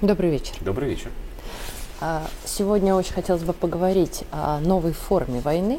[0.00, 0.54] Добрый вечер.
[0.60, 1.10] Добрый вечер.
[2.00, 5.78] А, сегодня очень хотелось бы поговорить о новой форме войны,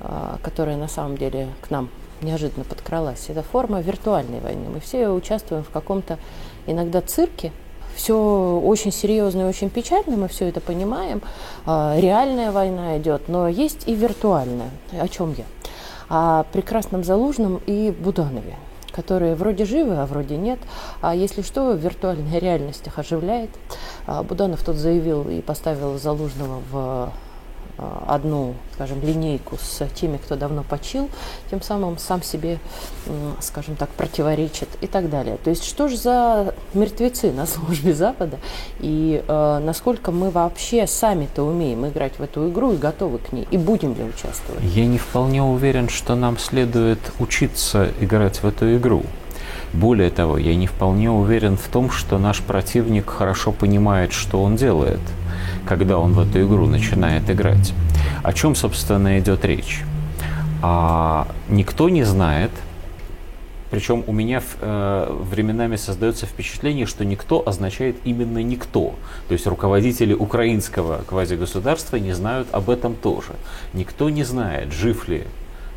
[0.00, 1.88] а, которая на самом деле к нам
[2.20, 3.24] неожиданно подкралась.
[3.28, 4.68] Это форма виртуальной войны.
[4.68, 6.18] Мы все участвуем в каком-то
[6.66, 7.52] иногда цирке.
[7.96, 8.14] Все
[8.62, 11.22] очень серьезно и очень печально, мы все это понимаем.
[11.64, 14.70] А, реальная война идет, но есть и виртуальная.
[14.92, 15.44] О чем я?
[16.10, 18.56] О прекрасном Залужном и Буданове
[18.92, 20.58] которые вроде живы, а вроде нет.
[21.00, 23.50] А если что, виртуальная реальность их оживляет.
[24.06, 27.12] А Буданов тут заявил и поставил Залужного в
[27.78, 31.08] одну, скажем, линейку с теми, кто давно почил,
[31.50, 32.58] тем самым сам себе,
[33.40, 35.38] скажем так, противоречит и так далее.
[35.42, 38.38] То есть что же за мертвецы на службе Запада
[38.80, 43.46] и э, насколько мы вообще сами-то умеем играть в эту игру и готовы к ней,
[43.50, 44.62] и будем ли участвовать?
[44.62, 49.02] Я не вполне уверен, что нам следует учиться играть в эту игру.
[49.72, 54.56] Более того, я не вполне уверен в том, что наш противник хорошо понимает, что он
[54.56, 55.00] делает–
[55.66, 57.72] когда он в эту игру начинает играть.
[58.22, 59.82] О чем, собственно, идет речь?
[60.62, 62.50] А, никто не знает,
[63.70, 68.94] причем у меня э, временами создается впечатление, что никто означает именно никто.
[69.28, 73.32] То есть руководители украинского квазигосударства не знают об этом тоже.
[73.72, 75.24] Никто не знает, жив ли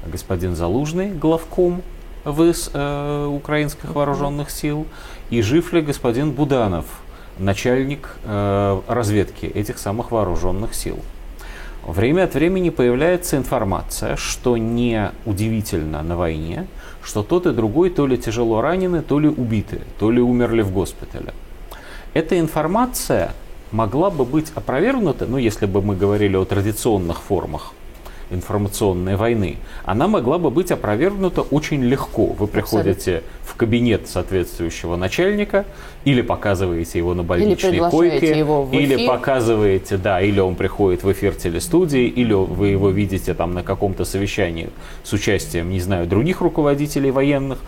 [0.06, 1.84] господин Залужный, главком
[2.26, 4.88] ВС э, украинских вооруженных сил,
[5.30, 6.86] и жив ли господин Буданов,
[7.38, 11.00] начальник э, разведки этих самых вооруженных сил.
[11.86, 16.68] Время от времени появляется информация, что не удивительно на войне,
[17.04, 20.72] что тот и другой то ли тяжело ранены, то ли убиты, то ли умерли в
[20.72, 21.34] госпитале.
[22.16, 23.34] Эта информация
[23.72, 27.74] могла бы быть опровергнута, ну, если бы мы говорили о традиционных формах
[28.30, 32.28] информационной войны, она могла бы быть опровергнута очень легко.
[32.28, 33.30] Вы приходите Абсолютно.
[33.46, 35.66] в кабинет соответствующего начальника,
[36.04, 41.04] или показываете его на больничной или койке, его в или показываете, да, или он приходит
[41.04, 44.70] в эфир телестудии, или вы его видите там на каком-то совещании
[45.04, 47.60] с участием, не знаю, других руководителей военных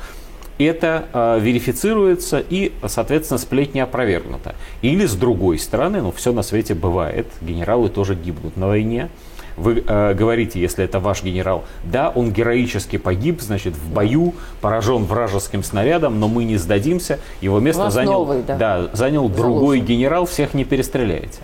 [0.65, 4.55] это э, верифицируется и, соответственно, сплетни опровергнута.
[4.81, 9.09] Или с другой стороны, ну все на свете бывает, генералы тоже гибнут на войне,
[9.57, 15.03] вы э, говорите, если это ваш генерал, да, он героически погиб, значит, в бою, поражен
[15.03, 18.57] вражеским снарядом, но мы не сдадимся, его место занял, новый, да.
[18.57, 21.39] Да, занял другой генерал, всех не перестреляете.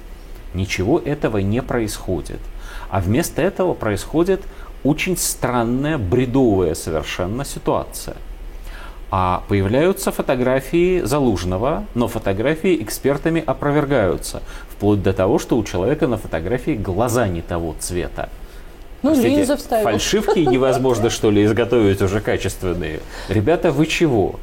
[0.53, 2.39] Ничего этого не происходит.
[2.89, 4.41] А вместо этого происходит
[4.83, 8.15] очень странная, бредовая совершенно ситуация–
[9.15, 14.41] а появляются фотографии Залужного, но фотографии экспертами опровергаются.
[14.83, 18.27] Вплоть до того, что у человека на фотографии глаза не того цвета.
[19.01, 19.83] Ну, Простите, линзы вставил.
[19.85, 22.99] Фальшивки невозможно, что ли, изготовить уже качественные.
[23.29, 24.41] Ребята, вы чего?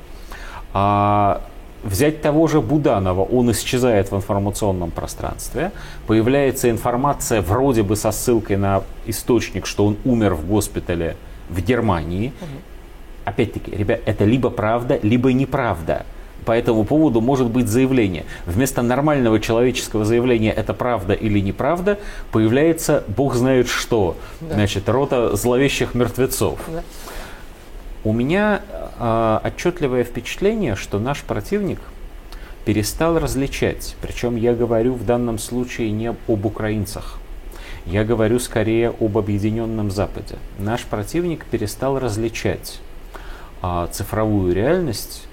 [0.73, 1.43] А,
[1.85, 5.73] взять того же Буданова, он исчезает в информационном пространстве,
[6.07, 11.17] появляется информация вроде бы со ссылкой на источник, что он умер в госпитале
[11.51, 12.49] в Германии, угу
[13.25, 16.05] опять-таки, ребят, это либо правда, либо неправда.
[16.45, 18.25] По этому поводу может быть заявление.
[18.47, 21.99] Вместо нормального человеческого заявления «это правда или неправда»
[22.33, 24.17] появляется бог знает что.
[24.41, 24.55] Да.
[24.55, 26.59] Значит, рота зловещих мертвецов.
[26.69, 26.83] Да.
[28.03, 28.63] У меня
[28.99, 31.81] э, отчетливое впечатление, что наш противник
[32.65, 33.97] перестал различать.
[34.01, 37.19] Причем я говорю в данном случае не об украинцах.
[37.87, 40.37] Я говорю скорее об объединенном Западе.
[40.59, 42.81] Наш противник перестал различать
[43.63, 45.27] а, цифровую реальность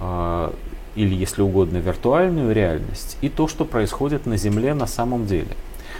[0.00, 5.56] или, если угодно, виртуальную реальность и то, что происходит на Земле на самом деле.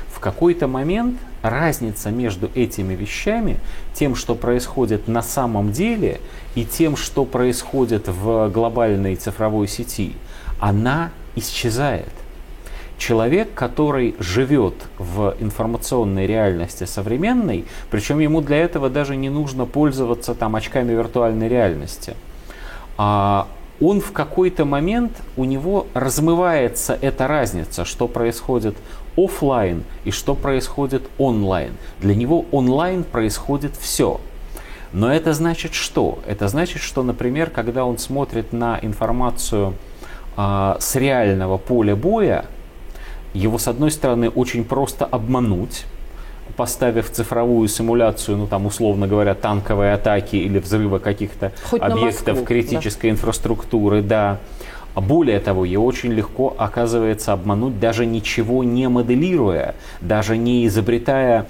[0.09, 3.59] В какой-то момент разница между этими вещами,
[3.95, 6.21] тем, что происходит на самом деле,
[6.57, 10.15] и тем, что происходит в глобальной цифровой сети,
[10.59, 12.11] она исчезает
[12.99, 20.35] человек, который живет в информационной реальности современной, причем ему для этого даже не нужно пользоваться
[20.35, 22.15] там очками виртуальной реальности,
[22.97, 23.47] а
[23.81, 28.77] он в какой-то момент, у него размывается эта разница, что происходит
[29.17, 31.73] офлайн и что происходит онлайн.
[32.01, 34.21] Для него онлайн происходит все.
[34.93, 36.19] Но это значит что?
[36.27, 39.75] Это значит, что, например, когда он смотрит на информацию
[40.37, 42.47] а, с реального поля боя,
[43.35, 45.85] его, с одной стороны, очень просто обмануть,
[46.57, 53.15] поставив цифровую симуляцию, ну там, условно говоря, танковой атаки или взрыва каких-то объектов критической да.
[53.15, 54.39] инфраструктуры, да.
[54.95, 61.47] А более того, ее очень легко оказывается обмануть, даже ничего не моделируя, даже не изобретая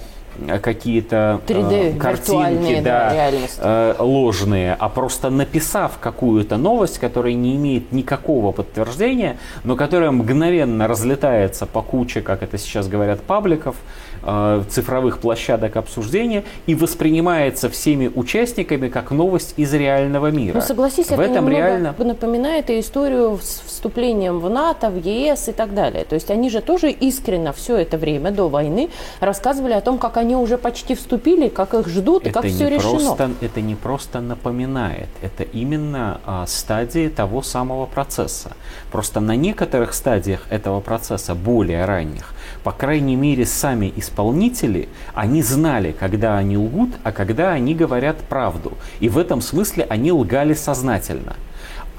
[0.61, 3.31] какие-то 3D, картинки да,
[3.61, 10.87] да, ложные, а просто написав какую-то новость, которая не имеет никакого подтверждения, но которая мгновенно
[10.87, 13.75] разлетается по куче, как это сейчас говорят, пабликов,
[14.21, 20.55] Э, цифровых площадок обсуждения и воспринимается всеми участниками как новость из реального мира.
[20.55, 25.47] Ну, согласись, в это этом реально напоминает и историю с вступлением в НАТО, в ЕС
[25.47, 26.03] и так далее.
[26.03, 28.89] То есть они же тоже искренне все это время до войны
[29.21, 32.69] рассказывали о том, как они уже почти вступили, как их ждут и это как все
[32.69, 33.15] решено.
[33.15, 38.51] Просто, это не просто напоминает, это именно а, стадии того самого процесса.
[38.91, 42.33] Просто на некоторых стадиях этого процесса, более ранних,
[42.63, 48.73] по крайней мере, сами исполнители, они знали, когда они лгут, а когда они говорят правду.
[48.99, 51.35] И в этом смысле они лгали сознательно.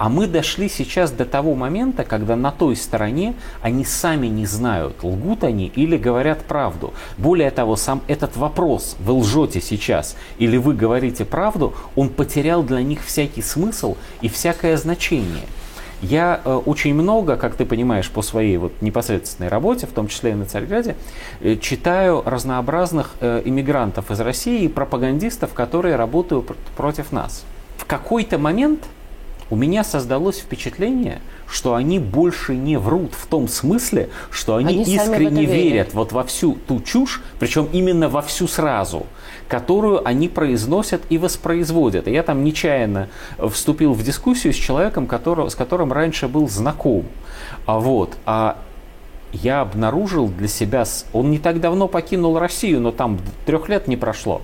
[0.01, 5.05] А мы дошли сейчас до того момента, когда на той стороне они сами не знают,
[5.05, 6.95] лгут они или говорят правду.
[7.19, 12.83] Более того, сам этот вопрос, вы лжете сейчас или вы говорите правду, он потерял для
[12.83, 15.45] них всякий смысл и всякое значение.
[16.01, 20.31] Я э, очень много, как ты понимаешь, по своей вот непосредственной работе, в том числе
[20.31, 20.97] и на Царьграде,
[21.43, 27.45] э, читаю разнообразных э, иммигрантов из России и пропагандистов, которые работают пр- против нас.
[27.77, 28.87] В какой-то момент
[29.51, 34.95] у меня создалось впечатление, что они больше не врут в том смысле, что они, они
[34.95, 39.07] искренне верят вот во всю ту чушь, причем именно во всю сразу–
[39.51, 42.07] которую они произносят и воспроизводят.
[42.07, 47.05] И я там нечаянно вступил в дискуссию с человеком, которого, с которым раньше был знаком.
[47.67, 48.59] А вот, а
[49.33, 53.97] я обнаружил для себя, он не так давно покинул Россию, но там трех лет не
[53.97, 54.41] прошло.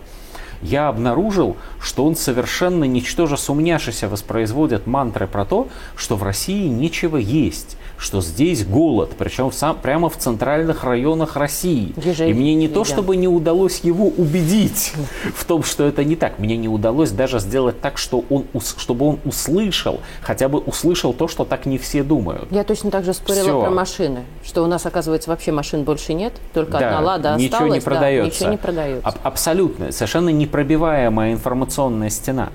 [0.63, 7.17] Я обнаружил, что он совершенно ничтоже сумняшися воспроизводит мантры про то, что в России нечего
[7.17, 11.95] есть, что здесь голод, причем в сам, прямо в центральных районах России.
[11.97, 14.93] Ежей, и мне не то, чтобы не удалось его убедить
[15.35, 18.45] в том, что это не так, мне не удалось даже сделать так, что он,
[18.77, 22.51] чтобы он услышал, хотя бы услышал то, что так не все думают.
[22.51, 23.61] Я точно так же спорила Все.
[23.63, 27.43] про машины, что у нас, оказывается, вообще машин больше нет, только да, одна «Лада» осталась.
[27.43, 28.31] Ничего не продается.
[28.31, 29.09] Да, ничего не продается.
[29.09, 32.51] А- абсолютно, совершенно непробиваемая информационная стена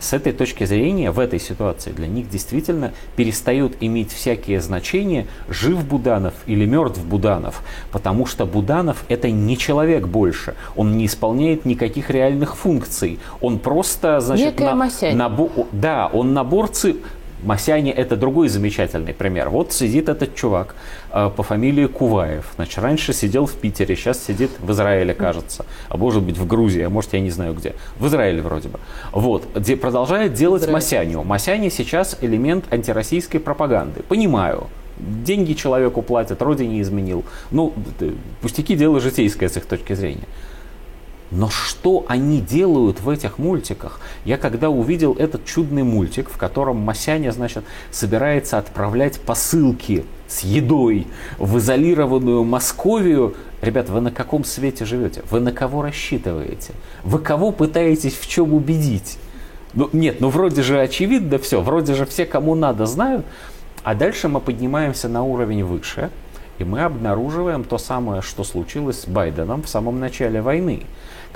[0.00, 5.84] с этой точки зрения, в этой ситуации для них действительно перестают иметь всякие значения, жив
[5.84, 7.62] Буданов или мертв Буданов,
[7.92, 14.20] потому что Буданов это не человек больше, он не исполняет никаких реальных функций, он просто,
[14.20, 16.98] значит, Некая на, набор, да, он набор цифр,
[17.46, 19.50] Масяне это другой замечательный пример.
[19.50, 20.74] Вот сидит этот чувак
[21.12, 22.44] э, по фамилии Куваев.
[22.56, 25.64] Значит, раньше сидел в Питере, сейчас сидит в Израиле, кажется.
[25.88, 27.76] А может быть в Грузии, а может я не знаю где.
[28.00, 28.80] В Израиле вроде бы.
[29.12, 29.46] Вот.
[29.54, 30.74] Где продолжает делать Израиль.
[30.74, 31.22] Масяню.
[31.22, 34.02] Масяне сейчас элемент антироссийской пропаганды.
[34.02, 34.66] Понимаю.
[34.98, 37.24] Деньги человеку платят, родине изменил.
[37.52, 37.72] Ну,
[38.40, 40.26] пустяки дело житейское с их точки зрения.
[41.30, 44.00] Но что они делают в этих мультиках?
[44.24, 51.06] Я когда увидел этот чудный мультик, в котором Масяня, значит, собирается отправлять посылки с едой
[51.38, 55.22] в изолированную Московию, ребят, вы на каком свете живете?
[55.30, 56.72] Вы на кого рассчитываете?
[57.02, 59.18] Вы кого пытаетесь в чем убедить?
[59.74, 63.26] Ну, нет, ну вроде же очевидно все, вроде же все, кому надо, знают.
[63.82, 66.10] А дальше мы поднимаемся на уровень выше,
[66.58, 70.84] и мы обнаруживаем то самое, что случилось с Байденом в самом начале войны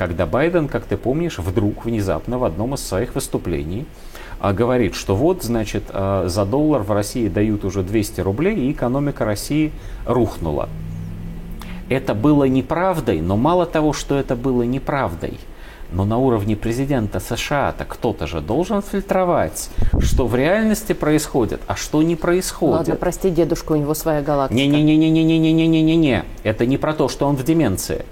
[0.00, 3.84] когда Байден, как ты помнишь, вдруг, внезапно в одном из своих выступлений
[4.41, 8.72] а, говорит, что вот, значит, а, за доллар в России дают уже 200 рублей, и
[8.72, 9.72] экономика России
[10.06, 10.70] рухнула.
[11.91, 15.39] Это было неправдой, но мало того, что это было неправдой,
[15.93, 22.03] но на уровне президента США-то кто-то же должен фильтровать, что в реальности происходит, а что
[22.03, 22.89] не происходит.
[22.89, 24.61] Ладно, прости, дедушка, у него своя галактика.
[24.61, 26.25] Не-не-не-не-не-не-не-не-не-не.
[26.43, 28.05] Это не про то, что он в деменции.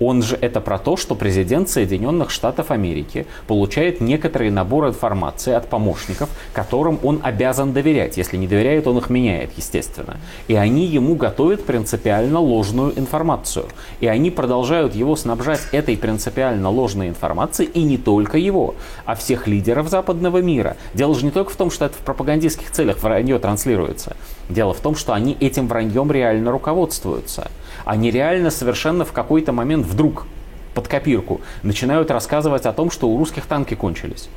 [0.00, 5.68] Он же это про то, что президент Соединенных Штатов Америки получает некоторый набор информации от
[5.68, 8.16] помощников, которым он обязан доверять.
[8.16, 10.18] Если не доверяет, он их меняет, естественно.
[10.48, 13.66] И они ему готовят принципиально ложную информацию.
[14.00, 18.74] И они продолжают его снабжать этой принципиально ложной информацией, и не только его,
[19.04, 20.76] а всех лидеров западного мира.
[20.94, 24.16] Дело же не только в том, что это в пропагандистских целях вранье транслируется.
[24.48, 27.50] Дело в том, что они этим враньем реально руководствуются.
[27.84, 30.26] Они реально совершенно в какой-то момент вдруг
[30.74, 34.28] под копирку начинают рассказывать о том, что у русских танки кончились.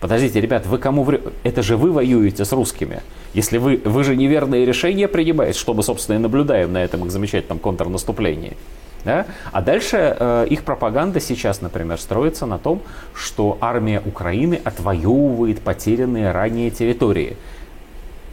[0.00, 1.20] Подождите, ребят, вы кому вре...
[1.42, 3.00] Это же вы воюете с русскими.
[3.34, 7.10] Если вы, вы же неверные решения принимаете, что мы, собственно, и наблюдаем на этом их
[7.10, 8.56] замечательном контрнаступлении.
[9.04, 9.26] Да?
[9.52, 12.82] А дальше э, их пропаганда сейчас, например, строится на том,
[13.14, 17.36] что армия Украины отвоевывает потерянные ранее территории.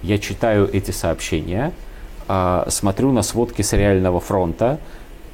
[0.05, 1.73] Я читаю эти сообщения,
[2.27, 4.77] а, смотрю на сводки с реального фронта,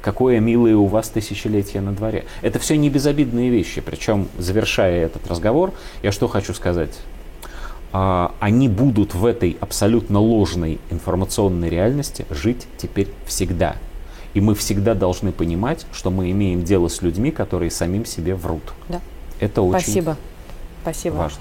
[0.00, 2.24] какое милое у вас тысячелетие на дворе.
[2.40, 3.82] Это все не безобидные вещи.
[3.82, 6.98] Причем, завершая этот разговор, я что хочу сказать.
[7.92, 13.76] А, они будут в этой абсолютно ложной информационной реальности жить теперь всегда.
[14.32, 18.72] И мы всегда должны понимать, что мы имеем дело с людьми, которые самим себе врут.
[18.88, 19.02] Да.
[19.38, 20.16] Это очень Спасибо.
[20.80, 21.14] Спасибо.
[21.16, 21.40] важно.